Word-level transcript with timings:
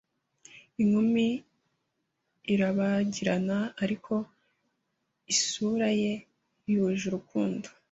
inkumi 0.81 1.27
irabagiranaAriko 2.53 4.15
isura 5.33 5.89
ye 6.01 6.13
yuje 6.71 7.03
urukundo 7.09 7.67